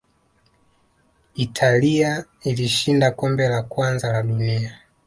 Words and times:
italia 1.35 2.25
ilishinda 2.43 3.11
kombe 3.11 3.49
la 3.49 3.61
kwanza 3.63 4.11
la 4.11 4.23
dunia 4.23 4.79